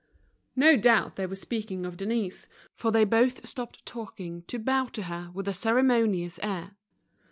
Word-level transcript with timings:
No 0.55 0.77
doubt 0.77 1.15
they 1.15 1.27
were 1.27 1.35
speaking 1.35 1.85
of 1.85 1.95
Denise, 1.95 2.47
for 2.73 2.89
they 2.89 3.05
both 3.05 3.47
stopped 3.47 3.85
talking 3.85 4.41
to 4.47 4.57
bow 4.57 4.85
to 4.85 5.03
her 5.03 5.29
with 5.31 5.47
a 5.47 5.53
ceremonious 5.53 6.39
air. 6.41 6.75